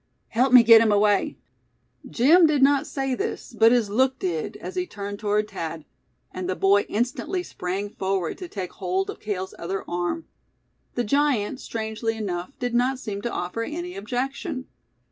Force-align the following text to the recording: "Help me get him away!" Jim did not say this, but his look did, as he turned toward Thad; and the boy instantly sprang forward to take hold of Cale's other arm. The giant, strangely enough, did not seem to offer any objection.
"Help 0.29 0.51
me 0.51 0.63
get 0.63 0.81
him 0.81 0.91
away!" 0.91 1.37
Jim 2.09 2.47
did 2.47 2.63
not 2.63 2.87
say 2.87 3.13
this, 3.13 3.53
but 3.55 3.71
his 3.71 3.87
look 3.87 4.17
did, 4.17 4.57
as 4.57 4.73
he 4.73 4.87
turned 4.87 5.19
toward 5.19 5.51
Thad; 5.51 5.85
and 6.31 6.49
the 6.49 6.55
boy 6.55 6.87
instantly 6.89 7.43
sprang 7.43 7.87
forward 7.87 8.39
to 8.39 8.47
take 8.47 8.71
hold 8.73 9.11
of 9.11 9.19
Cale's 9.19 9.53
other 9.59 9.87
arm. 9.87 10.25
The 10.95 11.03
giant, 11.03 11.59
strangely 11.59 12.17
enough, 12.17 12.57
did 12.57 12.73
not 12.73 12.97
seem 12.97 13.21
to 13.21 13.31
offer 13.31 13.61
any 13.61 13.95
objection. 13.95 14.65